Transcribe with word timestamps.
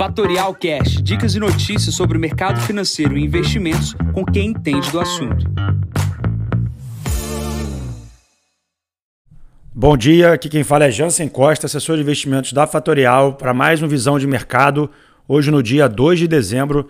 Fatorial 0.00 0.54
Cash, 0.54 1.02
dicas 1.02 1.34
e 1.34 1.38
notícias 1.38 1.94
sobre 1.94 2.16
o 2.16 2.20
mercado 2.20 2.58
financeiro 2.62 3.18
e 3.18 3.22
investimentos 3.22 3.94
com 4.14 4.24
quem 4.24 4.48
entende 4.48 4.90
do 4.90 4.98
assunto. 4.98 5.44
Bom 9.74 9.98
dia, 9.98 10.32
aqui 10.32 10.48
quem 10.48 10.64
fala 10.64 10.86
é 10.86 10.90
Jansen 10.90 11.28
Costa, 11.28 11.66
assessor 11.66 11.96
de 11.96 12.02
investimentos 12.02 12.54
da 12.54 12.66
Fatorial, 12.66 13.34
para 13.34 13.52
mais 13.52 13.82
um 13.82 13.88
Visão 13.88 14.18
de 14.18 14.26
Mercado, 14.26 14.90
hoje 15.28 15.50
no 15.50 15.62
dia 15.62 15.86
2 15.86 16.20
de 16.20 16.26
dezembro, 16.26 16.88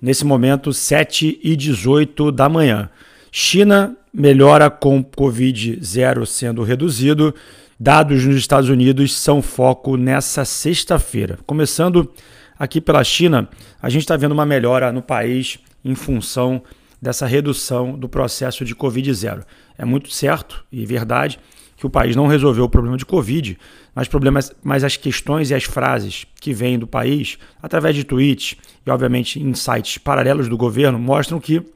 nesse 0.00 0.24
momento 0.24 0.72
7 0.72 1.40
e 1.42 1.56
18 1.56 2.30
da 2.30 2.48
manhã. 2.48 2.88
China 3.32 3.96
melhora 4.14 4.70
com 4.70 5.02
Covid-0 5.02 6.24
sendo 6.26 6.62
reduzido. 6.62 7.34
Dados 7.80 8.24
nos 8.24 8.36
Estados 8.36 8.70
Unidos 8.70 9.16
são 9.16 9.42
foco 9.42 9.96
nessa 9.96 10.44
sexta-feira. 10.44 11.40
Começando 11.44 12.08
aqui 12.62 12.80
pela 12.80 13.02
China, 13.02 13.48
a 13.82 13.88
gente 13.88 14.02
está 14.02 14.16
vendo 14.16 14.30
uma 14.30 14.46
melhora 14.46 14.92
no 14.92 15.02
país 15.02 15.58
em 15.84 15.96
função 15.96 16.62
dessa 17.00 17.26
redução 17.26 17.98
do 17.98 18.08
processo 18.08 18.64
de 18.64 18.72
Covid-0. 18.72 19.42
É 19.76 19.84
muito 19.84 20.12
certo 20.12 20.64
e 20.70 20.86
verdade 20.86 21.40
que 21.76 21.84
o 21.84 21.90
país 21.90 22.14
não 22.14 22.28
resolveu 22.28 22.62
o 22.62 22.68
problema 22.68 22.96
de 22.96 23.04
Covid, 23.04 23.58
mas, 23.92 24.06
problemas, 24.06 24.52
mas 24.62 24.84
as 24.84 24.96
questões 24.96 25.50
e 25.50 25.54
as 25.56 25.64
frases 25.64 26.24
que 26.40 26.54
vêm 26.54 26.78
do 26.78 26.86
país, 26.86 27.36
através 27.60 27.96
de 27.96 28.04
tweets 28.04 28.56
e, 28.86 28.90
obviamente, 28.92 29.42
insights 29.42 29.98
paralelos 29.98 30.48
do 30.48 30.56
governo, 30.56 31.00
mostram 31.00 31.40
que 31.40 31.66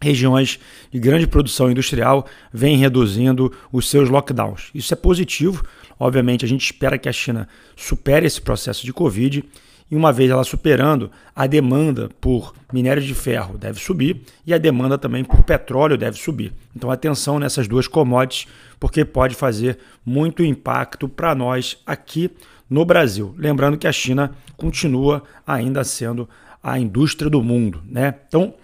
regiões 0.00 0.58
de 0.90 0.98
grande 0.98 1.26
produção 1.26 1.70
industrial 1.70 2.26
vêm 2.50 2.78
reduzindo 2.78 3.52
os 3.70 3.90
seus 3.90 4.08
lockdowns. 4.08 4.70
Isso 4.74 4.94
é 4.94 4.96
positivo. 4.96 5.62
Obviamente, 6.00 6.46
a 6.46 6.48
gente 6.48 6.64
espera 6.64 6.96
que 6.96 7.10
a 7.10 7.12
China 7.12 7.46
supere 7.76 8.26
esse 8.26 8.40
processo 8.40 8.86
de 8.86 8.92
Covid 8.94 9.44
e 9.90 9.96
uma 9.96 10.12
vez 10.12 10.30
ela 10.30 10.44
superando, 10.44 11.10
a 11.34 11.46
demanda 11.46 12.08
por 12.20 12.54
minério 12.72 13.02
de 13.02 13.14
ferro 13.14 13.58
deve 13.58 13.78
subir 13.78 14.22
e 14.46 14.54
a 14.54 14.58
demanda 14.58 14.96
também 14.96 15.22
por 15.22 15.42
petróleo 15.42 15.96
deve 15.96 16.18
subir. 16.18 16.52
Então, 16.74 16.90
atenção 16.90 17.38
nessas 17.38 17.68
duas 17.68 17.86
commodities, 17.86 18.50
porque 18.80 19.04
pode 19.04 19.34
fazer 19.34 19.78
muito 20.04 20.42
impacto 20.42 21.08
para 21.08 21.34
nós 21.34 21.78
aqui 21.86 22.30
no 22.68 22.84
Brasil. 22.84 23.34
Lembrando 23.38 23.76
que 23.76 23.86
a 23.86 23.92
China 23.92 24.32
continua 24.56 25.22
ainda 25.46 25.84
sendo 25.84 26.28
a 26.62 26.78
indústria 26.78 27.30
do 27.30 27.42
mundo, 27.42 27.82
né? 27.86 28.14
Então, 28.26 28.54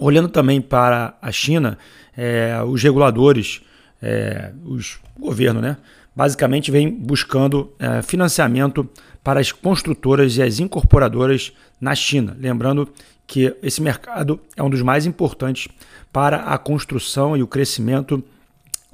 Olhando 0.00 0.28
também 0.28 0.62
para 0.62 1.14
a 1.20 1.30
China, 1.30 1.76
é, 2.16 2.58
os 2.66 2.82
reguladores, 2.82 3.60
é, 4.02 4.52
os 4.64 4.98
governo, 5.18 5.60
né, 5.60 5.76
basicamente 6.14 6.70
vem 6.70 6.90
buscando 6.90 7.72
é, 7.78 8.02
financiamento 8.02 8.88
para 9.22 9.40
as 9.40 9.52
construtoras 9.52 10.36
e 10.36 10.42
as 10.42 10.58
incorporadoras 10.58 11.52
na 11.80 11.94
China. 11.94 12.36
Lembrando 12.38 12.88
que 13.26 13.54
esse 13.62 13.80
mercado 13.80 14.40
é 14.56 14.62
um 14.62 14.70
dos 14.70 14.82
mais 14.82 15.06
importantes 15.06 15.68
para 16.12 16.38
a 16.38 16.58
construção 16.58 17.36
e 17.36 17.42
o 17.42 17.46
crescimento 17.46 18.22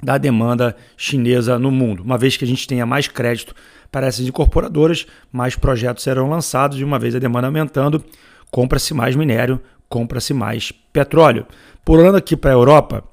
da 0.01 0.17
demanda 0.17 0.75
chinesa 0.95 1.57
no 1.57 1.71
mundo. 1.71 2.03
Uma 2.03 2.17
vez 2.17 2.37
que 2.37 2.45
a 2.45 2.47
gente 2.47 2.67
tenha 2.67 2.85
mais 2.85 3.07
crédito 3.07 3.55
para 3.91 4.05
essas 4.05 4.27
incorporadoras, 4.27 5.07
mais 5.31 5.55
projetos 5.55 6.03
serão 6.03 6.29
lançados 6.29 6.79
e 6.79 6.83
uma 6.83 6.99
vez 6.99 7.15
a 7.15 7.19
demanda 7.19 7.47
aumentando, 7.47 8.03
compra-se 8.51 8.93
mais 8.93 9.15
minério, 9.15 9.59
compra-se 9.89 10.33
mais 10.33 10.71
petróleo. 10.93 11.47
Pulando 11.83 12.17
aqui 12.17 12.35
para 12.35 12.51
a 12.51 12.53
Europa, 12.53 13.03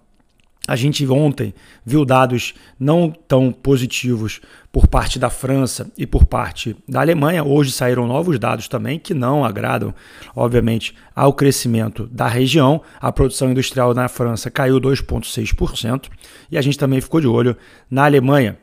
a 0.67 0.77
gente 0.77 1.07
ontem 1.07 1.53
viu 1.85 2.05
dados 2.07 2.55
não 2.81 3.11
tão 3.11 3.53
positivos 3.53 4.41
por 4.73 4.87
parte 4.87 5.19
da 5.19 5.29
França 5.29 5.91
e 5.97 6.07
por 6.07 6.25
parte 6.25 6.75
da 6.89 7.01
Alemanha. 7.01 7.45
Hoje 7.45 7.71
saíram 7.71 8.07
novos 8.07 8.39
dados 8.39 8.67
também 8.67 8.99
que 8.99 9.13
não 9.13 9.45
agradam, 9.45 9.95
obviamente, 10.35 10.95
ao 11.15 11.35
crescimento 11.35 12.07
da 12.07 12.27
região. 12.27 12.81
A 12.99 13.13
produção 13.13 13.51
industrial 13.51 13.93
na 13.93 14.09
França 14.09 14.51
caiu 14.51 14.81
2,6% 14.81 16.09
e 16.51 16.57
a 16.57 16.63
gente 16.63 16.79
também 16.79 17.01
ficou 17.01 17.21
de 17.21 17.27
olho 17.27 17.57
na 17.91 18.07
Alemanha. 18.07 18.57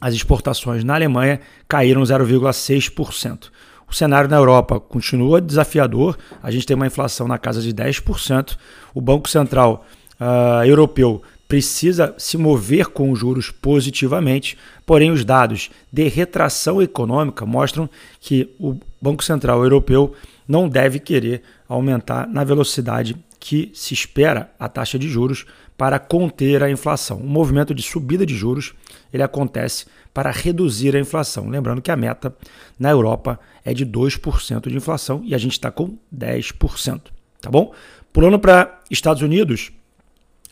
As 0.00 0.14
exportações 0.14 0.84
na 0.84 0.94
Alemanha 0.94 1.40
caíram 1.66 2.02
0,6%. 2.02 3.50
O 3.88 3.92
cenário 3.92 4.30
na 4.30 4.36
Europa 4.36 4.78
continua 4.78 5.40
desafiador, 5.40 6.16
a 6.42 6.50
gente 6.50 6.64
tem 6.64 6.74
uma 6.74 6.86
inflação 6.86 7.28
na 7.28 7.38
casa 7.38 7.60
de 7.60 7.72
10%. 7.72 8.56
O 8.94 9.00
Banco 9.00 9.28
Central 9.28 9.84
uh, 10.20 10.64
Europeu 10.64 11.22
precisa 11.46 12.14
se 12.18 12.36
mover 12.36 12.86
com 12.86 13.10
os 13.10 13.18
juros 13.18 13.50
positivamente, 13.50 14.56
porém, 14.86 15.10
os 15.10 15.24
dados 15.24 15.70
de 15.92 16.08
retração 16.08 16.80
econômica 16.80 17.44
mostram 17.44 17.88
que 18.20 18.48
o 18.58 18.76
Banco 19.00 19.22
Central 19.22 19.62
Europeu 19.62 20.14
não 20.48 20.68
deve 20.68 20.98
querer 20.98 21.42
aumentar 21.68 22.26
na 22.26 22.44
velocidade 22.44 23.16
que 23.38 23.70
se 23.74 23.92
espera 23.92 24.50
a 24.58 24.68
taxa 24.68 24.98
de 24.98 25.08
juros 25.08 25.44
para 25.76 25.98
conter 25.98 26.62
a 26.62 26.70
inflação. 26.70 27.18
O 27.18 27.26
movimento 27.26 27.74
de 27.74 27.82
subida 27.82 28.24
de 28.24 28.34
juros 28.34 28.74
ele 29.12 29.22
acontece 29.22 29.86
para 30.14 30.30
reduzir 30.30 30.94
a 30.96 31.00
inflação. 31.00 31.48
Lembrando 31.48 31.82
que 31.82 31.90
a 31.90 31.96
meta 31.96 32.34
na 32.78 32.90
Europa 32.90 33.38
é 33.64 33.74
de 33.74 33.84
2% 33.84 34.68
de 34.68 34.76
inflação 34.76 35.22
e 35.24 35.34
a 35.34 35.38
gente 35.38 35.52
está 35.52 35.70
com 35.70 35.98
10%. 36.14 37.00
Tá 37.40 37.50
bom? 37.50 37.74
Pulando 38.12 38.38
para 38.38 38.80
Estados 38.90 39.22
Unidos, 39.22 39.72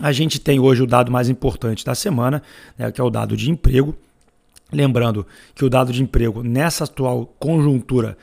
a 0.01 0.13
gente 0.13 0.41
tem 0.41 0.59
hoje 0.59 0.83
o 0.83 0.87
dado 0.87 1.11
mais 1.11 1.29
importante 1.29 1.85
da 1.85 1.95
semana, 1.95 2.43
né, 2.79 2.91
que 2.91 3.01
é 3.01 3.05
o 3.05 3.11
dado 3.11 3.37
de 3.37 3.51
emprego. 3.51 3.97
Lembrando 4.73 5.27
que 5.55 5.65
o 5.65 5.71
dado 5.71 5.93
de 5.93 6.03
emprego 6.03 6.43
nessa 6.43 6.85
atual 6.85 7.27
conjuntura 7.39 8.17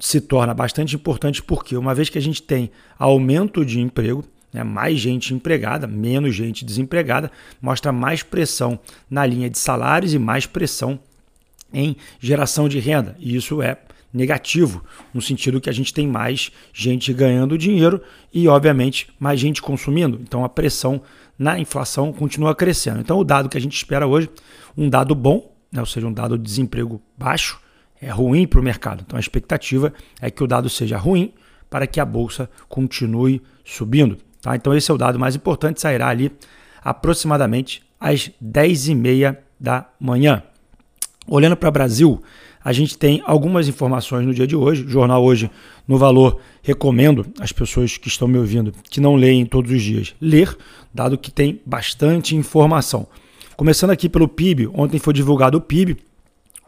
se 0.00 0.20
torna 0.20 0.52
bastante 0.52 0.94
importante 0.94 1.42
porque, 1.42 1.76
uma 1.76 1.94
vez 1.94 2.08
que 2.08 2.18
a 2.18 2.22
gente 2.22 2.42
tem 2.42 2.70
aumento 2.98 3.64
de 3.64 3.80
emprego, 3.80 4.24
né? 4.52 4.62
mais 4.62 4.98
gente 4.98 5.32
empregada, 5.32 5.86
menos 5.86 6.34
gente 6.34 6.64
desempregada, 6.64 7.30
mostra 7.60 7.92
mais 7.92 8.22
pressão 8.22 8.78
na 9.08 9.24
linha 9.24 9.48
de 9.48 9.58
salários 9.58 10.12
e 10.12 10.18
mais 10.18 10.46
pressão 10.46 10.98
em 11.72 11.96
geração 12.20 12.68
de 12.68 12.78
renda. 12.78 13.16
E 13.18 13.36
isso 13.36 13.62
é 13.62 13.78
negativo, 14.12 14.82
no 15.12 15.20
sentido 15.20 15.60
que 15.60 15.68
a 15.68 15.72
gente 15.72 15.92
tem 15.92 16.06
mais 16.06 16.50
gente 16.72 17.12
ganhando 17.12 17.58
dinheiro 17.58 18.00
e, 18.32 18.48
obviamente, 18.48 19.08
mais 19.18 19.38
gente 19.38 19.60
consumindo. 19.60 20.18
Então 20.22 20.44
a 20.44 20.48
pressão 20.48 21.02
na 21.38 21.58
inflação 21.58 22.12
continua 22.12 22.54
crescendo. 22.54 23.00
Então 23.00 23.18
o 23.18 23.24
dado 23.24 23.48
que 23.48 23.58
a 23.58 23.60
gente 23.60 23.76
espera 23.76 24.06
hoje, 24.06 24.30
um 24.76 24.88
dado 24.88 25.14
bom, 25.14 25.54
né? 25.70 25.80
ou 25.80 25.86
seja, 25.86 26.06
um 26.06 26.12
dado 26.12 26.38
de 26.38 26.44
desemprego 26.44 27.00
baixo, 27.16 27.60
é 28.00 28.10
ruim 28.10 28.46
para 28.46 28.60
o 28.60 28.62
mercado. 28.62 29.04
Então 29.06 29.16
a 29.16 29.20
expectativa 29.20 29.92
é 30.20 30.30
que 30.30 30.42
o 30.42 30.46
dado 30.46 30.68
seja 30.68 30.96
ruim 30.96 31.32
para 31.68 31.86
que 31.86 32.00
a 32.00 32.04
bolsa 32.04 32.48
continue 32.68 33.42
subindo. 33.64 34.18
Tá? 34.40 34.54
Então 34.56 34.74
esse 34.74 34.90
é 34.90 34.94
o 34.94 34.98
dado 34.98 35.18
mais 35.18 35.34
importante, 35.34 35.80
sairá 35.80 36.08
ali 36.08 36.32
aproximadamente 36.82 37.82
às 37.98 38.30
10h30 38.42 39.36
da 39.58 39.88
manhã. 39.98 40.42
Olhando 41.28 41.56
para 41.56 41.68
o 41.68 41.72
Brasil, 41.72 42.22
a 42.64 42.72
gente 42.72 42.98
tem 42.98 43.22
algumas 43.24 43.68
informações 43.68 44.26
no 44.26 44.34
dia 44.34 44.46
de 44.46 44.56
hoje. 44.56 44.84
O 44.84 44.88
jornal 44.88 45.24
hoje, 45.24 45.50
no 45.86 45.98
valor, 45.98 46.40
recomendo 46.62 47.26
às 47.40 47.52
pessoas 47.52 47.96
que 47.96 48.08
estão 48.08 48.26
me 48.26 48.38
ouvindo 48.38 48.72
que 48.90 49.00
não 49.00 49.14
leem 49.14 49.46
todos 49.46 49.70
os 49.70 49.82
dias 49.82 50.14
ler, 50.20 50.56
dado 50.92 51.16
que 51.16 51.30
tem 51.30 51.60
bastante 51.64 52.34
informação. 52.34 53.06
Começando 53.56 53.90
aqui 53.90 54.08
pelo 54.08 54.28
PIB, 54.28 54.68
ontem 54.74 54.98
foi 54.98 55.14
divulgado 55.14 55.58
o 55.58 55.60
PIB, 55.60 55.96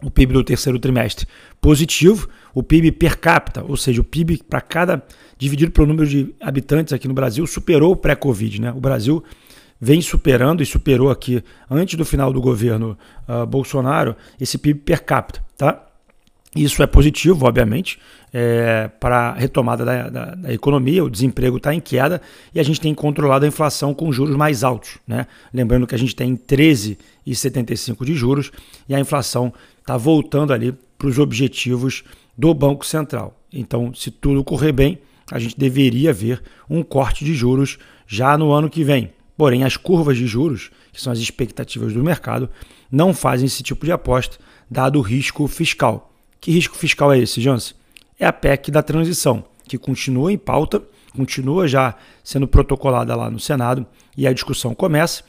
o 0.02 0.10
PIB 0.10 0.32
do 0.32 0.44
terceiro 0.44 0.78
trimestre 0.78 1.26
positivo, 1.60 2.28
o 2.54 2.62
PIB 2.62 2.92
per 2.92 3.18
capita, 3.18 3.64
ou 3.66 3.76
seja, 3.76 4.00
o 4.00 4.04
PIB 4.04 4.42
para 4.48 4.60
cada 4.60 5.02
dividido 5.36 5.72
pelo 5.72 5.86
número 5.86 6.08
de 6.08 6.34
habitantes 6.40 6.92
aqui 6.92 7.06
no 7.06 7.14
Brasil 7.14 7.46
superou 7.46 7.92
o 7.92 7.96
pré-Covid, 7.96 8.60
né? 8.60 8.72
O 8.72 8.80
Brasil 8.80 9.22
vem 9.80 10.00
superando 10.00 10.62
e 10.62 10.66
superou 10.66 11.10
aqui 11.10 11.42
antes 11.70 11.96
do 11.96 12.04
final 12.04 12.32
do 12.32 12.40
governo 12.40 12.96
uh, 13.28 13.46
Bolsonaro 13.46 14.16
esse 14.40 14.58
PIB 14.58 14.80
per 14.80 15.04
capita, 15.04 15.44
tá? 15.56 15.84
Isso 16.56 16.82
é 16.82 16.86
positivo, 16.86 17.46
obviamente, 17.46 17.98
é, 18.32 18.88
para 19.00 19.30
a 19.30 19.32
retomada 19.34 19.84
da, 19.84 20.08
da, 20.08 20.34
da, 20.34 20.52
economia. 20.52 21.04
O 21.04 21.10
desemprego 21.10 21.58
está 21.58 21.74
em 21.74 21.80
queda 21.80 22.22
e 22.54 22.58
a 22.58 22.62
gente 22.62 22.80
tem 22.80 22.94
controlado 22.94 23.44
a 23.44 23.48
inflação 23.48 23.92
com 23.92 24.10
juros 24.10 24.34
mais 24.34 24.64
altos. 24.64 24.98
Né? 25.06 25.26
Lembrando 25.52 25.86
que 25.86 25.94
a 25.94 25.98
gente 25.98 26.16
tem 26.16 26.36
13,75 26.36 28.04
de 28.04 28.14
juros 28.14 28.50
e 28.88 28.94
a 28.94 29.00
inflação 29.00 29.52
está 29.78 29.96
voltando 29.96 30.52
ali 30.52 30.74
para 30.96 31.08
os 31.08 31.18
objetivos 31.18 32.02
do 32.36 32.52
Banco 32.54 32.84
Central. 32.84 33.38
Então, 33.52 33.92
se 33.94 34.10
tudo 34.10 34.42
correr 34.42 34.72
bem, 34.72 34.98
a 35.30 35.38
gente 35.38 35.58
deveria 35.58 36.12
ver 36.12 36.42
um 36.68 36.82
corte 36.82 37.24
de 37.24 37.34
juros 37.34 37.78
já 38.06 38.38
no 38.38 38.52
ano 38.52 38.70
que 38.70 38.82
vem. 38.82 39.12
Porém, 39.38 39.62
as 39.62 39.76
curvas 39.76 40.16
de 40.16 40.26
juros, 40.26 40.68
que 40.92 41.00
são 41.00 41.12
as 41.12 41.20
expectativas 41.20 41.92
do 41.92 42.02
mercado, 42.02 42.50
não 42.90 43.14
fazem 43.14 43.46
esse 43.46 43.62
tipo 43.62 43.86
de 43.86 43.92
aposta, 43.92 44.36
dado 44.68 44.98
o 44.98 45.00
risco 45.00 45.46
fiscal. 45.46 46.12
Que 46.40 46.50
risco 46.50 46.76
fiscal 46.76 47.12
é 47.12 47.20
esse, 47.20 47.40
Jansen? 47.40 47.76
É 48.18 48.26
a 48.26 48.32
PEC 48.32 48.72
da 48.72 48.82
transição, 48.82 49.44
que 49.68 49.78
continua 49.78 50.32
em 50.32 50.36
pauta, 50.36 50.82
continua 51.14 51.68
já 51.68 51.94
sendo 52.24 52.48
protocolada 52.48 53.14
lá 53.14 53.30
no 53.30 53.38
Senado 53.38 53.86
e 54.16 54.26
a 54.26 54.32
discussão 54.32 54.74
começa. 54.74 55.22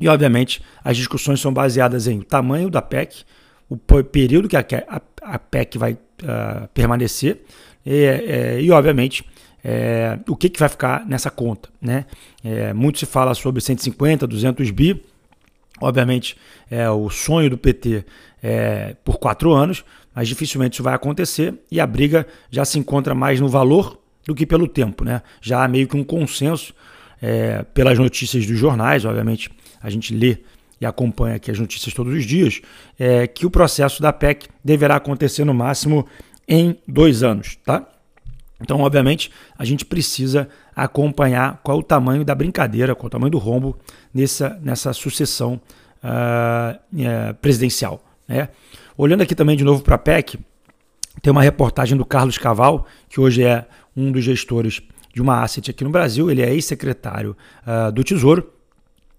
E, 0.00 0.08
obviamente, 0.08 0.60
as 0.82 0.96
discussões 0.96 1.40
são 1.40 1.52
baseadas 1.52 2.08
em 2.08 2.18
o 2.18 2.24
tamanho 2.24 2.68
da 2.68 2.82
PEC, 2.82 3.22
o 3.68 3.76
período 3.76 4.48
que 4.48 4.56
a, 4.56 5.38
PEC 5.38 5.78
vai 5.78 5.92
uh, 5.92 6.66
permanecer 6.74 7.44
e, 7.86 8.04
é, 8.04 8.60
e 8.60 8.68
obviamente, 8.72 9.24
é, 9.64 10.18
o 10.28 10.36
que, 10.36 10.48
que 10.48 10.58
vai 10.58 10.68
ficar 10.68 11.06
nessa 11.06 11.30
conta. 11.30 11.68
Né? 11.80 12.06
É, 12.44 12.72
muito 12.72 12.98
se 12.98 13.06
fala 13.06 13.34
sobre 13.34 13.60
150, 13.60 14.26
200 14.26 14.70
bi. 14.70 15.02
Obviamente, 15.80 16.36
é 16.70 16.90
o 16.90 17.08
sonho 17.08 17.50
do 17.50 17.58
PT 17.58 18.04
é, 18.42 18.96
por 19.04 19.18
quatro 19.18 19.52
anos, 19.52 19.84
mas 20.14 20.26
dificilmente 20.26 20.74
isso 20.74 20.82
vai 20.82 20.94
acontecer 20.94 21.54
e 21.70 21.80
a 21.80 21.86
briga 21.86 22.26
já 22.50 22.64
se 22.64 22.78
encontra 22.78 23.14
mais 23.14 23.40
no 23.40 23.48
valor 23.48 23.98
do 24.26 24.34
que 24.34 24.44
pelo 24.44 24.66
tempo. 24.66 25.04
Né? 25.04 25.22
Já 25.40 25.62
há 25.62 25.68
meio 25.68 25.86
que 25.86 25.96
um 25.96 26.02
consenso 26.02 26.74
é, 27.22 27.62
pelas 27.74 27.98
notícias 27.98 28.46
dos 28.46 28.58
jornais, 28.58 29.04
obviamente 29.04 29.50
a 29.80 29.88
gente 29.88 30.14
lê 30.14 30.38
e 30.80 30.86
acompanha 30.86 31.36
aqui 31.36 31.50
as 31.50 31.58
notícias 31.58 31.92
todos 31.92 32.12
os 32.12 32.24
dias, 32.24 32.60
é, 32.98 33.26
que 33.26 33.46
o 33.46 33.50
processo 33.50 34.00
da 34.00 34.12
PEC 34.12 34.48
deverá 34.64 34.96
acontecer 34.96 35.44
no 35.44 35.54
máximo 35.54 36.06
em 36.46 36.76
dois 36.86 37.22
anos. 37.22 37.56
Tá? 37.64 37.86
Então, 38.60 38.80
obviamente, 38.80 39.30
a 39.56 39.64
gente 39.64 39.84
precisa 39.84 40.48
acompanhar 40.74 41.60
qual 41.62 41.78
o 41.78 41.82
tamanho 41.82 42.24
da 42.24 42.34
brincadeira, 42.34 42.94
qual 42.94 43.06
o 43.06 43.10
tamanho 43.10 43.30
do 43.30 43.38
rombo 43.38 43.78
nessa, 44.12 44.58
nessa 44.62 44.92
sucessão 44.92 45.60
uh, 46.02 46.76
uh, 46.76 47.34
presidencial. 47.40 48.02
Né? 48.26 48.48
Olhando 48.96 49.22
aqui 49.22 49.34
também 49.34 49.56
de 49.56 49.64
novo 49.64 49.82
para 49.82 49.94
a 49.94 49.98
PEC, 49.98 50.38
tem 51.22 51.30
uma 51.30 51.42
reportagem 51.42 51.96
do 51.96 52.04
Carlos 52.04 52.38
Caval, 52.38 52.86
que 53.08 53.20
hoje 53.20 53.44
é 53.44 53.66
um 53.96 54.10
dos 54.10 54.24
gestores 54.24 54.82
de 55.14 55.22
uma 55.22 55.42
asset 55.42 55.70
aqui 55.70 55.82
no 55.82 55.90
Brasil, 55.90 56.30
ele 56.30 56.42
é 56.42 56.52
ex-secretário 56.52 57.36
uh, 57.66 57.90
do 57.90 58.04
Tesouro, 58.04 58.52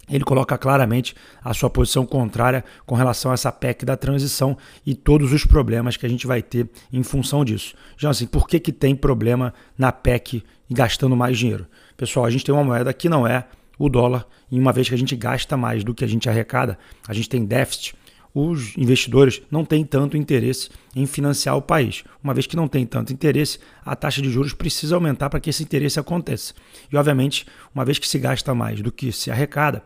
ele 0.10 0.24
coloca 0.24 0.58
claramente 0.58 1.16
a 1.44 1.54
sua 1.54 1.70
posição 1.70 2.06
contrária 2.06 2.64
com 2.86 2.96
relação 2.96 3.32
a 3.32 3.34
essa 3.34 3.52
PEC 3.52 3.86
da 3.86 3.96
transição 3.96 4.58
e 4.86 4.96
todos 4.96 5.32
os 5.32 5.46
problemas 5.46 5.98
que 5.98 6.06
a 6.06 6.10
gente 6.10 6.26
vai 6.26 6.42
ter 6.42 6.70
em 6.92 7.04
função 7.04 7.46
disso. 7.46 7.76
Já 7.98 8.10
assim, 8.10 8.26
por 8.26 8.48
que, 8.48 8.60
que 8.60 8.72
tem 8.72 8.96
problema 8.96 9.54
na 9.78 9.92
PEC 9.92 10.44
e 10.70 10.74
gastando 10.74 11.16
mais 11.16 11.38
dinheiro? 11.38 11.68
Pessoal, 11.96 12.26
a 12.26 12.30
gente 12.30 12.46
tem 12.46 12.54
uma 12.54 12.64
moeda 12.64 12.94
que 12.94 13.10
não 13.10 13.28
é 13.28 13.46
o 13.78 13.88
dólar, 13.88 14.28
e 14.52 14.60
uma 14.60 14.74
vez 14.74 14.90
que 14.90 14.96
a 14.96 14.98
gente 14.98 15.16
gasta 15.16 15.56
mais 15.56 15.86
do 15.86 15.94
que 15.94 16.04
a 16.04 16.08
gente 16.08 16.30
arrecada, 16.30 16.78
a 17.08 17.14
gente 17.14 17.30
tem 17.30 17.46
déficit, 17.46 17.96
os 18.34 18.78
investidores 18.78 19.42
não 19.50 19.66
têm 19.66 19.84
tanto 19.84 20.18
interesse 20.18 20.70
em 20.96 21.06
financiar 21.06 21.58
o 21.58 21.62
país. 21.62 22.04
Uma 22.24 22.34
vez 22.34 22.46
que 22.46 22.56
não 22.56 22.68
tem 22.68 22.86
tanto 22.86 23.12
interesse, 23.12 23.60
a 23.84 23.96
taxa 23.96 24.22
de 24.22 24.30
juros 24.30 24.54
precisa 24.54 24.96
aumentar 24.96 25.30
para 25.30 25.40
que 25.40 25.50
esse 25.50 25.64
interesse 25.64 26.00
aconteça. 26.00 26.54
E, 26.92 26.98
obviamente, 26.98 27.46
uma 27.74 27.86
vez 27.86 27.98
que 27.98 28.08
se 28.08 28.20
gasta 28.20 28.54
mais 28.54 28.82
do 28.82 28.92
que 28.92 29.12
se 29.12 29.32
arrecada, 29.32 29.84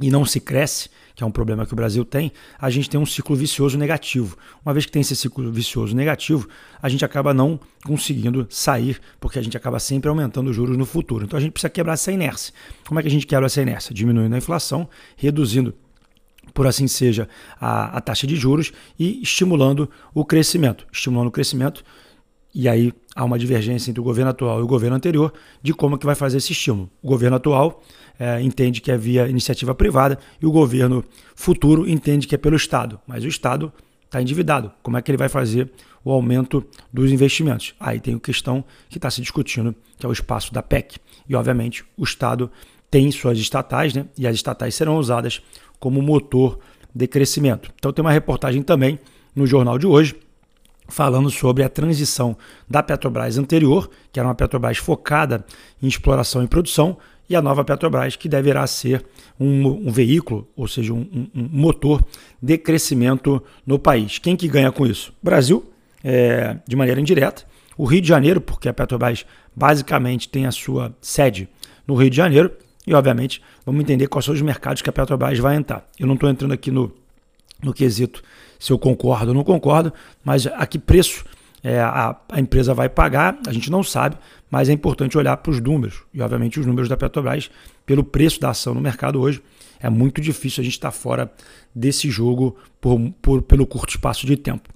e 0.00 0.10
não 0.10 0.24
se 0.24 0.40
cresce, 0.40 0.88
que 1.14 1.22
é 1.22 1.26
um 1.26 1.30
problema 1.30 1.66
que 1.66 1.72
o 1.72 1.76
Brasil 1.76 2.04
tem, 2.04 2.32
a 2.58 2.70
gente 2.70 2.88
tem 2.88 2.98
um 2.98 3.04
ciclo 3.04 3.36
vicioso 3.36 3.76
negativo. 3.76 4.36
Uma 4.64 4.72
vez 4.72 4.86
que 4.86 4.92
tem 4.92 5.02
esse 5.02 5.14
ciclo 5.14 5.52
vicioso 5.52 5.94
negativo, 5.94 6.48
a 6.80 6.88
gente 6.88 7.04
acaba 7.04 7.34
não 7.34 7.60
conseguindo 7.84 8.46
sair, 8.48 8.98
porque 9.20 9.38
a 9.38 9.42
gente 9.42 9.56
acaba 9.56 9.78
sempre 9.78 10.08
aumentando 10.08 10.50
os 10.50 10.56
juros 10.56 10.76
no 10.76 10.86
futuro. 10.86 11.24
Então 11.24 11.36
a 11.36 11.40
gente 11.40 11.52
precisa 11.52 11.70
quebrar 11.70 11.94
essa 11.94 12.10
inércia. 12.10 12.54
Como 12.86 12.98
é 12.98 13.02
que 13.02 13.08
a 13.08 13.10
gente 13.10 13.26
quebra 13.26 13.46
essa 13.46 13.60
inércia? 13.60 13.94
Diminuindo 13.94 14.34
a 14.34 14.38
inflação, 14.38 14.88
reduzindo 15.16 15.74
por 16.54 16.66
assim 16.66 16.88
seja, 16.88 17.28
a, 17.60 17.96
a 17.96 18.00
taxa 18.00 18.26
de 18.26 18.34
juros 18.34 18.72
e 18.98 19.22
estimulando 19.22 19.88
o 20.12 20.24
crescimento. 20.24 20.86
Estimulando 20.92 21.28
o 21.28 21.30
crescimento, 21.30 21.84
e 22.54 22.68
aí 22.68 22.92
há 23.14 23.24
uma 23.24 23.38
divergência 23.38 23.90
entre 23.90 24.00
o 24.00 24.04
governo 24.04 24.30
atual 24.30 24.60
e 24.60 24.62
o 24.62 24.66
governo 24.66 24.96
anterior 24.96 25.32
de 25.62 25.72
como 25.72 25.96
que 25.96 26.06
vai 26.06 26.14
fazer 26.14 26.38
esse 26.38 26.52
estímulo. 26.52 26.90
O 27.02 27.08
governo 27.08 27.36
atual 27.36 27.82
é, 28.18 28.40
entende 28.40 28.80
que 28.80 28.90
é 28.90 28.98
via 28.98 29.28
iniciativa 29.28 29.74
privada 29.74 30.18
e 30.40 30.46
o 30.46 30.50
governo 30.50 31.04
futuro 31.34 31.88
entende 31.88 32.26
que 32.26 32.34
é 32.34 32.38
pelo 32.38 32.56
Estado. 32.56 33.00
Mas 33.06 33.24
o 33.24 33.28
Estado 33.28 33.72
está 34.04 34.20
endividado. 34.20 34.72
Como 34.82 34.96
é 34.96 35.02
que 35.02 35.10
ele 35.10 35.18
vai 35.18 35.28
fazer 35.28 35.70
o 36.04 36.10
aumento 36.10 36.64
dos 36.92 37.12
investimentos? 37.12 37.74
Aí 37.78 38.00
tem 38.00 38.14
a 38.14 38.20
questão 38.20 38.64
que 38.88 38.98
está 38.98 39.10
se 39.10 39.20
discutindo, 39.20 39.74
que 39.96 40.04
é 40.04 40.08
o 40.08 40.12
espaço 40.12 40.52
da 40.52 40.62
PEC. 40.62 40.98
E, 41.28 41.36
obviamente, 41.36 41.84
o 41.96 42.02
Estado 42.02 42.50
tem 42.90 43.10
suas 43.12 43.38
estatais, 43.38 43.94
né? 43.94 44.06
e 44.18 44.26
as 44.26 44.34
estatais 44.34 44.74
serão 44.74 44.98
usadas 44.98 45.40
como 45.78 46.02
motor 46.02 46.58
de 46.92 47.06
crescimento. 47.06 47.70
Então, 47.76 47.92
tem 47.92 48.04
uma 48.04 48.10
reportagem 48.10 48.62
também 48.62 48.98
no 49.34 49.46
jornal 49.46 49.78
de 49.78 49.86
hoje 49.86 50.16
falando 50.90 51.30
sobre 51.30 51.62
a 51.62 51.68
transição 51.68 52.36
da 52.68 52.82
Petrobras 52.82 53.38
anterior, 53.38 53.90
que 54.12 54.18
era 54.18 54.28
uma 54.28 54.34
Petrobras 54.34 54.78
focada 54.78 55.44
em 55.82 55.86
exploração 55.86 56.42
e 56.42 56.48
produção, 56.48 56.98
e 57.30 57.36
a 57.36 57.40
nova 57.40 57.64
Petrobras, 57.64 58.16
que 58.16 58.28
deverá 58.28 58.66
ser 58.66 59.06
um, 59.38 59.86
um 59.86 59.90
veículo, 59.92 60.48
ou 60.56 60.66
seja, 60.66 60.92
um, 60.92 61.28
um, 61.32 61.48
motor 61.52 62.04
de 62.42 62.58
crescimento 62.58 63.40
no 63.64 63.78
país. 63.78 64.18
Quem 64.18 64.34
que 64.34 64.48
ganha 64.48 64.72
com 64.72 64.84
isso? 64.84 65.12
Brasil, 65.22 65.64
é, 66.02 66.56
de 66.66 66.74
maneira 66.74 67.00
indireta. 67.00 67.44
O 67.78 67.84
Rio 67.84 68.00
de 68.00 68.08
Janeiro, 68.08 68.40
porque 68.40 68.68
a 68.68 68.74
Petrobras 68.74 69.24
basicamente 69.54 70.28
tem 70.28 70.44
a 70.44 70.50
sua 70.50 70.92
sede 71.00 71.48
no 71.86 71.94
Rio 71.94 72.10
de 72.10 72.16
Janeiro. 72.16 72.50
E, 72.84 72.92
obviamente, 72.92 73.40
vamos 73.64 73.80
entender 73.80 74.08
quais 74.08 74.24
são 74.24 74.34
os 74.34 74.42
mercados 74.42 74.82
que 74.82 74.90
a 74.90 74.92
Petrobras 74.92 75.38
vai 75.38 75.54
entrar. 75.54 75.86
Eu 75.98 76.08
não 76.08 76.14
estou 76.14 76.28
entrando 76.28 76.52
aqui 76.52 76.72
no, 76.72 76.92
no 77.62 77.72
quesito 77.72 78.22
se 78.58 78.72
eu 78.72 78.78
concordo 78.78 79.28
ou 79.28 79.34
não 79.34 79.42
concordo, 79.42 79.92
mas 80.22 80.46
a 80.46 80.66
que 80.66 80.78
preço 80.78 81.24
é, 81.62 81.80
a, 81.80 82.16
a, 82.28 82.40
empresa 82.40 82.74
vai 82.74 82.88
pagar, 82.88 83.38
a 83.46 83.52
gente 83.52 83.70
não 83.70 83.82
sabe, 83.82 84.16
mas 84.50 84.68
é 84.68 84.72
importante 84.72 85.16
olhar 85.16 85.36
para 85.38 85.50
os 85.50 85.60
números. 85.60 86.02
E, 86.12 86.20
obviamente, 86.20 86.60
os 86.60 86.66
números 86.66 86.88
da 86.88 86.96
Petrobras, 86.96 87.50
pelo 87.86 88.04
preço 88.04 88.40
da 88.40 88.50
ação 88.50 88.74
no 88.74 88.80
mercado 88.80 89.20
hoje, 89.20 89.42
é 89.80 89.88
muito 89.88 90.20
difícil 90.20 90.60
a 90.60 90.64
gente 90.64 90.74
estar 90.74 90.90
fora 90.90 91.32
desse 91.74 92.10
jogo 92.10 92.56
por, 92.80 92.98
por, 93.22 93.42
pelo 93.42 93.66
curto 93.66 93.90
espaço 93.90 94.26
de 94.26 94.36
tempo. 94.36 94.68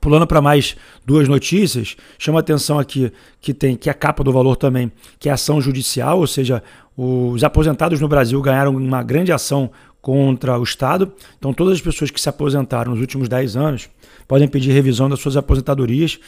Pulando 0.00 0.26
para 0.26 0.40
mais 0.40 0.76
duas 1.04 1.28
notícias, 1.28 1.96
chama 2.18 2.40
atenção 2.40 2.78
aqui 2.78 3.12
que 3.40 3.52
tem 3.52 3.76
que 3.76 3.88
é 3.88 3.92
a 3.92 3.94
capa 3.94 4.24
do 4.24 4.32
valor 4.32 4.56
também, 4.56 4.90
que 5.18 5.28
é 5.28 5.32
ação 5.32 5.60
judicial, 5.60 6.20
ou 6.20 6.26
seja, 6.26 6.62
os 6.96 7.44
aposentados 7.44 8.00
no 8.00 8.08
Brasil 8.08 8.40
ganharam 8.40 8.74
uma 8.74 9.02
grande 9.02 9.30
ação 9.30 9.70
contra 10.00 10.58
o 10.58 10.62
Estado. 10.62 11.12
Então, 11.38 11.52
todas 11.52 11.74
as 11.74 11.80
pessoas 11.80 12.10
que 12.10 12.20
se 12.20 12.28
aposentaram 12.28 12.92
nos 12.92 13.00
últimos 13.00 13.28
10 13.28 13.56
anos 13.56 13.88
podem 14.26 14.48
pedir 14.48 14.72
revisão 14.72 15.08
das 15.08 15.20
suas 15.20 15.36
aposentadorias 15.36 16.18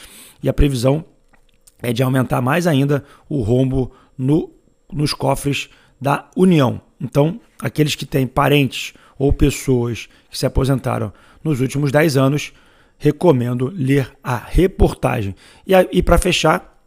e 0.42 0.48
a 0.48 0.52
previsão 0.52 1.04
é 1.82 1.92
de 1.92 2.02
aumentar 2.02 2.40
mais 2.40 2.66
ainda 2.66 3.04
o 3.28 3.40
rombo 3.40 3.92
no, 4.16 4.50
nos 4.92 5.12
cofres 5.12 5.68
da 6.00 6.28
União. 6.36 6.80
Então, 7.00 7.40
aqueles 7.60 7.94
que 7.94 8.06
têm 8.06 8.26
parentes 8.26 8.94
ou 9.18 9.32
pessoas 9.32 10.08
que 10.30 10.38
se 10.38 10.46
aposentaram 10.46 11.12
nos 11.42 11.60
últimos 11.60 11.90
10 11.90 12.16
anos, 12.16 12.52
recomendo 12.98 13.72
ler 13.74 14.12
a 14.22 14.36
reportagem. 14.36 15.34
E, 15.66 15.72
e 15.92 16.02
para 16.02 16.18
fechar, 16.18 16.78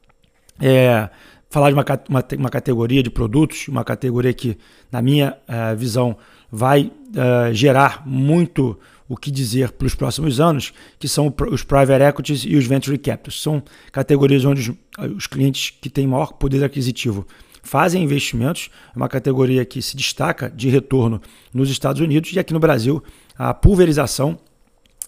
é, 0.62 1.10
falar 1.50 1.70
de 1.70 1.74
uma, 1.74 1.86
uma, 2.10 2.25
uma, 2.38 2.50
categoria 2.50 3.04
de 3.04 3.10
produtos, 3.10 3.68
uma 3.68 3.84
categoria 3.84 4.34
que, 4.34 4.58
na 4.92 5.01
minha 5.01 5.38
uh, 5.48 5.75
visão, 5.75 6.18
vai 6.52 6.84
uh, 6.84 7.54
gerar 7.54 8.04
muito 8.06 8.78
o 9.08 9.16
que 9.16 9.30
dizer 9.30 9.72
para 9.72 9.86
os 9.86 9.94
próximos 9.94 10.40
anos, 10.40 10.74
que 10.98 11.08
são 11.08 11.34
os 11.52 11.64
private 11.64 12.04
equities 12.04 12.44
e 12.46 12.56
os 12.56 12.66
venture 12.66 12.98
capitals. 12.98 13.42
São 13.42 13.62
categorias 13.92 14.44
onde 14.46 14.72
os, 14.72 14.78
os 15.16 15.28
clientes 15.28 15.72
que 15.80 15.90
têm 15.90 16.08
maior 16.08 16.34
poder 16.34 16.64
aquisitivo 16.64 17.28
fazem 17.62 18.04
investimentos, 18.04 18.70
é 18.94 18.98
uma 18.98 19.10
categoria 19.10 19.66
que 19.66 19.82
se 19.82 19.98
destaca 19.98 20.50
de 20.50 20.70
retorno 20.70 21.20
nos 21.52 21.70
Estados 21.70 22.00
Unidos 22.00 22.32
e 22.32 22.40
aqui 22.40 22.54
no 22.54 22.60
Brasil 22.60 23.04
a 23.38 23.54
pulverização 23.56 24.38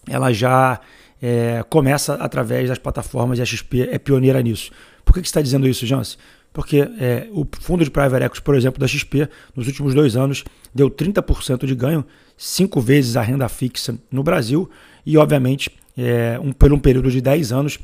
ela 0.08 0.32
já 0.32 0.80
é, 1.20 1.64
começa 1.68 2.14
através 2.14 2.68
das 2.68 2.78
plataformas 2.78 3.38
e 3.38 3.42
a 3.42 3.44
XP 3.44 3.88
é 3.90 3.98
pioneira 3.98 4.40
nisso. 4.42 4.70
Por 5.04 5.12
que, 5.12 5.20
que 5.20 5.28
você 5.28 5.30
está 5.30 5.42
dizendo 5.42 5.66
isso, 5.66 5.86
Jansen? 5.86 6.18
Porque 6.52 6.78
é, 6.98 7.28
o 7.32 7.46
fundo 7.60 7.84
de 7.84 7.90
private 7.90 8.24
equity, 8.24 8.42
por 8.42 8.54
exemplo, 8.54 8.80
da 8.80 8.86
XP, 8.86 9.28
nos 9.54 9.66
últimos 9.66 9.94
dois 9.94 10.16
anos, 10.16 10.44
deu 10.74 10.90
30% 10.90 11.66
de 11.66 11.74
ganho, 11.74 12.04
cinco 12.36 12.80
vezes 12.80 13.16
a 13.16 13.22
renda 13.22 13.48
fixa 13.48 13.96
no 14.10 14.22
Brasil, 14.22 14.68
e 15.04 15.16
obviamente, 15.16 15.70
é, 15.96 16.38
um, 16.42 16.52
por 16.52 16.72
um 16.72 16.78
período 16.78 17.10
de 17.10 17.20
10 17.20 17.52
anos, 17.52 17.78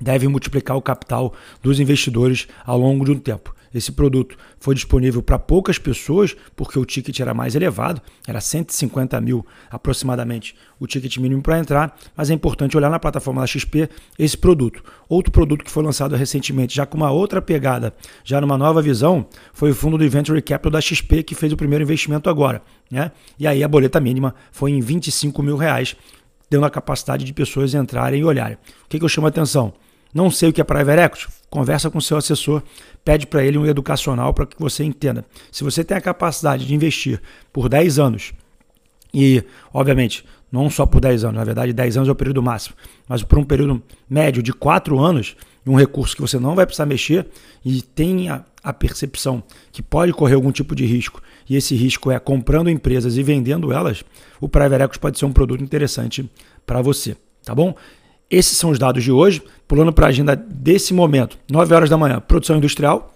deve 0.00 0.26
multiplicar 0.28 0.76
o 0.76 0.82
capital 0.82 1.34
dos 1.62 1.78
investidores 1.78 2.48
ao 2.64 2.78
longo 2.78 3.04
de 3.04 3.10
um 3.10 3.18
tempo. 3.18 3.54
Esse 3.72 3.92
produto 3.92 4.36
foi 4.58 4.74
disponível 4.74 5.22
para 5.22 5.38
poucas 5.38 5.78
pessoas, 5.78 6.36
porque 6.56 6.78
o 6.78 6.84
ticket 6.84 7.20
era 7.20 7.32
mais 7.32 7.54
elevado, 7.54 8.02
era 8.26 8.40
150 8.40 9.20
mil 9.20 9.46
aproximadamente 9.70 10.56
o 10.78 10.86
ticket 10.86 11.18
mínimo 11.18 11.42
para 11.42 11.58
entrar, 11.58 11.96
mas 12.16 12.30
é 12.30 12.34
importante 12.34 12.76
olhar 12.76 12.90
na 12.90 12.98
plataforma 12.98 13.40
da 13.40 13.46
XP 13.46 13.88
esse 14.18 14.36
produto. 14.36 14.82
Outro 15.08 15.30
produto 15.30 15.64
que 15.64 15.70
foi 15.70 15.84
lançado 15.84 16.16
recentemente, 16.16 16.74
já 16.74 16.84
com 16.84 16.96
uma 16.96 17.10
outra 17.10 17.40
pegada, 17.40 17.94
já 18.24 18.40
numa 18.40 18.58
nova 18.58 18.82
visão, 18.82 19.26
foi 19.52 19.70
o 19.70 19.74
fundo 19.74 19.96
do 19.96 20.10
Venture 20.10 20.40
Capital 20.42 20.72
da 20.72 20.80
XP, 20.80 21.22
que 21.22 21.34
fez 21.34 21.52
o 21.52 21.56
primeiro 21.56 21.84
investimento 21.84 22.28
agora. 22.28 22.62
Né? 22.90 23.12
E 23.38 23.46
aí 23.46 23.62
a 23.62 23.68
boleta 23.68 24.00
mínima 24.00 24.34
foi 24.50 24.72
em 24.72 24.80
25 24.80 25.42
mil 25.42 25.56
reais, 25.56 25.96
dando 26.50 26.66
a 26.66 26.70
capacidade 26.70 27.24
de 27.24 27.32
pessoas 27.32 27.72
entrarem 27.74 28.20
e 28.20 28.24
olharem. 28.24 28.56
O 28.84 28.88
que, 28.88 28.98
que 28.98 29.04
eu 29.04 29.08
chamo 29.08 29.26
a 29.26 29.30
atenção? 29.30 29.72
Não 30.12 30.30
sei 30.30 30.48
o 30.48 30.52
que 30.52 30.60
é 30.60 30.64
private 30.64 31.00
equity? 31.00 31.28
Conversa 31.48 31.90
com 31.90 32.00
seu 32.00 32.16
assessor, 32.16 32.62
pede 33.04 33.26
para 33.26 33.44
ele 33.44 33.58
um 33.58 33.66
educacional 33.66 34.32
para 34.34 34.46
que 34.46 34.58
você 34.58 34.84
entenda. 34.84 35.24
Se 35.50 35.64
você 35.64 35.82
tem 35.84 35.96
a 35.96 36.00
capacidade 36.00 36.66
de 36.66 36.74
investir 36.74 37.20
por 37.52 37.68
10 37.68 37.98
anos 37.98 38.32
e, 39.12 39.42
obviamente, 39.72 40.24
não 40.50 40.68
só 40.68 40.84
por 40.84 41.00
10 41.00 41.24
anos, 41.24 41.36
na 41.36 41.44
verdade 41.44 41.72
10 41.72 41.98
anos 41.98 42.08
é 42.08 42.12
o 42.12 42.16
período 42.16 42.42
máximo, 42.42 42.76
mas 43.08 43.22
por 43.22 43.38
um 43.38 43.44
período 43.44 43.82
médio 44.08 44.42
de 44.42 44.52
4 44.52 44.98
anos, 44.98 45.36
um 45.66 45.76
recurso 45.76 46.16
que 46.16 46.22
você 46.22 46.38
não 46.38 46.54
vai 46.54 46.66
precisar 46.66 46.86
mexer 46.86 47.26
e 47.64 47.80
tenha 47.82 48.44
a 48.62 48.72
percepção 48.72 49.42
que 49.70 49.82
pode 49.82 50.12
correr 50.12 50.34
algum 50.34 50.50
tipo 50.50 50.74
de 50.74 50.84
risco, 50.84 51.22
e 51.48 51.56
esse 51.56 51.74
risco 51.74 52.10
é 52.10 52.18
comprando 52.18 52.68
empresas 52.68 53.16
e 53.16 53.22
vendendo 53.22 53.72
elas, 53.72 54.04
o 54.40 54.48
Private 54.48 54.82
Equity 54.82 54.98
pode 54.98 55.18
ser 55.18 55.24
um 55.26 55.32
produto 55.32 55.62
interessante 55.62 56.28
para 56.66 56.82
você, 56.82 57.16
tá 57.44 57.54
bom? 57.54 57.74
Esses 58.30 58.56
são 58.56 58.70
os 58.70 58.78
dados 58.78 59.02
de 59.02 59.10
hoje. 59.10 59.42
Pulando 59.66 59.92
para 59.92 60.06
a 60.06 60.08
agenda 60.08 60.34
desse 60.34 60.94
momento, 60.94 61.38
9 61.50 61.74
horas 61.74 61.90
da 61.90 61.96
manhã, 61.96 62.20
produção 62.20 62.56
industrial, 62.56 63.12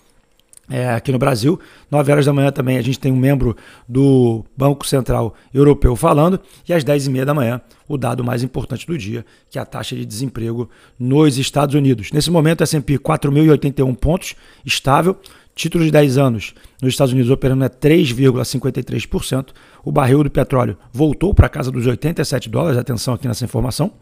é, 0.69 0.89
aqui 0.91 1.13
no 1.13 1.19
Brasil. 1.19 1.59
9 1.91 2.13
horas 2.13 2.27
da 2.27 2.33
manhã 2.33 2.51
também 2.51 2.79
a 2.79 2.83
gente 2.83 2.99
tem 2.99 3.13
um 3.13 3.17
membro 3.17 3.57
do 3.89 4.45
Banco 4.57 4.87
Central 4.87 5.35
Europeu 5.53 5.95
falando. 5.95 6.41
E 6.69 6.73
às 6.73 6.83
10 6.83 7.07
e 7.07 7.11
meia 7.11 7.27
da 7.27 7.35
manhã, 7.35 7.61
o 7.89 7.99
dado 7.99 8.25
mais 8.25 8.43
importante 8.43 8.87
do 8.87 8.97
dia, 8.97 9.25
que 9.51 9.59
é 9.59 9.63
a 9.63 9.67
taxa 9.67 9.95
de 9.95 10.05
desemprego 10.05 10.69
nos 10.99 11.39
Estados 11.39 11.75
Unidos. 11.75 12.11
Nesse 12.13 12.31
momento, 12.31 12.63
a 12.63 12.65
S&P 12.65 12.99
4.081 12.99 13.95
pontos, 13.97 14.35
estável. 14.65 15.17
Título 15.55 15.85
de 15.85 15.93
10 15.93 16.19
anos 16.19 16.53
nos 16.83 16.95
Estados 16.95 17.13
Unidos 17.13 17.31
operando 17.31 17.65
é 17.65 17.69
3,53%. 17.69 19.51
O 19.85 19.93
barril 19.93 20.25
do 20.25 20.31
petróleo 20.31 20.77
voltou 20.93 21.33
para 21.33 21.49
casa 21.49 21.71
dos 21.71 21.87
87 21.87 22.49
dólares. 22.49 22.77
Atenção 22.77 23.15
aqui 23.15 23.29
nessa 23.29 23.45
informação. 23.45 23.93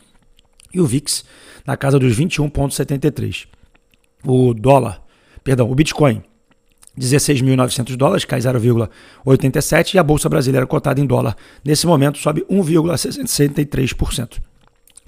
E 0.73 0.81
o 0.81 0.87
VIX 0.87 1.25
na 1.67 1.76
casa 1.76 1.99
dos 1.99 2.17
21,73. 2.19 3.47
O 4.25 4.55
dólar, 4.55 5.02
perdão, 5.43 5.71
o 5.71 5.75
Bitcoin 5.75 6.23
16.900 6.99 7.97
dólares, 7.97 8.25
cai 8.25 8.41
0,87%, 8.41 9.95
e 9.95 9.99
a 9.99 10.02
Bolsa 10.02 10.29
Brasileira 10.29 10.67
cotada 10.67 11.00
em 11.00 11.07
dólar, 11.07 11.37
nesse 11.64 11.87
momento, 11.87 12.19
sobe 12.19 12.45
1,63%. 12.50 14.38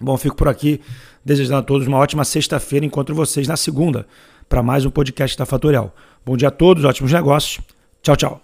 Bom, 0.00 0.16
fico 0.16 0.34
por 0.34 0.48
aqui, 0.48 0.80
desejando 1.24 1.58
a 1.58 1.62
todos 1.62 1.86
uma 1.86 1.98
ótima 1.98 2.24
sexta-feira. 2.24 2.84
Encontro 2.84 3.14
vocês 3.14 3.46
na 3.46 3.56
segunda 3.56 4.06
para 4.48 4.62
mais 4.62 4.84
um 4.84 4.90
podcast 4.90 5.36
da 5.36 5.46
Fatorial. 5.46 5.94
Bom 6.24 6.36
dia 6.36 6.48
a 6.48 6.50
todos, 6.50 6.84
ótimos 6.84 7.12
negócios. 7.12 7.60
Tchau, 8.02 8.16
tchau. 8.16 8.43